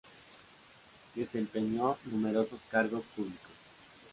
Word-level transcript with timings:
Desempeñó 1.15 1.95
numerosos 2.05 2.59
cargos 2.71 3.03
públicos. 3.15 3.51